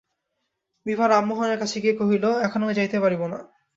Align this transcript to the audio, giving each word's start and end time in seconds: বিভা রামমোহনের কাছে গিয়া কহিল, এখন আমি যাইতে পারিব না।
বিভা 0.85 1.05
রামমোহনের 1.07 1.57
কাছে 1.59 1.77
গিয়া 1.83 1.95
কহিল, 1.99 2.25
এখন 2.43 2.59
আমি 2.63 2.73
যাইতে 2.73 2.97
পারিব 2.99 3.21
না। 3.27 3.39